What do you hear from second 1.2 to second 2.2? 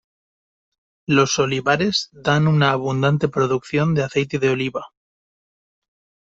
olivares